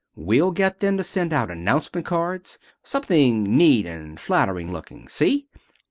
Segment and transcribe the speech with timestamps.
[0.15, 2.57] We'll get them to send out announcement cards.
[2.81, 5.07] Something neat and flattering looking.
[5.07, 5.45] See?